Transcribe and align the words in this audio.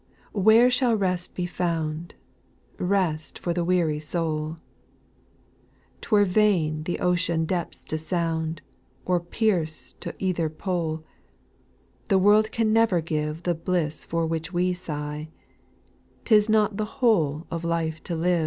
where 0.33 0.71
shall 0.71 0.95
rest 0.95 1.35
be 1.35 1.45
found, 1.45 2.15
\J 2.79 2.85
Rest 2.85 3.37
for 3.37 3.53
the 3.53 3.63
weary 3.63 3.99
soul? 3.99 4.57
'T 6.01 6.07
were 6.09 6.25
vain 6.25 6.81
the 6.85 6.97
ocean 6.99 7.45
depths 7.45 7.83
to 7.85 7.99
sound, 7.99 8.63
Or 9.05 9.19
pierce 9.19 9.93
to 9.99 10.15
either 10.17 10.49
pole; 10.49 11.03
The 12.09 12.17
world 12.17 12.51
can 12.51 12.73
never 12.73 12.99
give 12.99 13.43
The 13.43 13.53
bliss 13.53 14.03
for 14.03 14.25
which 14.25 14.51
we 14.51 14.73
sigh; 14.73 15.29
*Ti9 16.25 16.49
not 16.49 16.77
the 16.77 16.85
loliole 16.85 17.45
o^ 17.51 17.59
\\^^Vo\v? 17.61 18.39